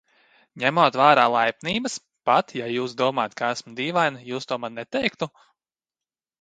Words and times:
Neņemot 0.61 0.95
vērā 1.01 1.25
laipnības, 1.33 1.99
pat 2.31 2.55
ja 2.61 2.71
jūs 2.77 2.97
domātu, 3.03 3.39
ka 3.43 3.53
esmu 3.59 3.77
dīvaina, 3.83 4.25
jūs 4.33 4.53
to 4.53 4.61
man 4.65 4.83
neteiktu? 4.83 5.33